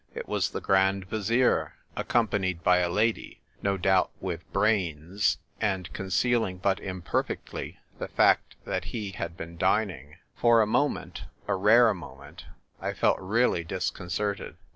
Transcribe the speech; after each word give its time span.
It 0.15 0.27
was 0.27 0.49
the 0.49 0.61
Grand 0.61 1.05
Vizier, 1.05 1.75
accom 1.95 2.27
panied 2.27 2.63
by 2.63 2.79
a 2.79 2.89
lady 2.89 3.39
(no 3.61 3.77
doubt 3.77 4.09
"with 4.19 4.51
brains") 4.51 5.37
and 5.59 5.93
concealing 5.93 6.57
but 6.57 6.79
imperfectly 6.79 7.77
the 7.99 8.07
fact 8.07 8.55
that 8.65 8.85
he 8.85 9.11
had 9.11 9.37
been 9.37 9.57
dining. 9.59 10.15
For 10.33 10.59
a 10.59 10.65
moment— 10.65 11.25
a 11.47 11.53
rare 11.53 11.93
moment— 11.93 12.45
I 12.81 12.93
felt 12.95 13.19
really 13.19 13.63
disconcerted. 13.63 14.57